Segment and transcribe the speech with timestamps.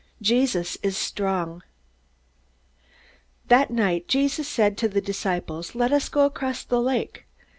[0.23, 1.61] Jesus Is Strong
[3.49, 7.27] That night Jesus said to the disciples, "Let us go across the lake."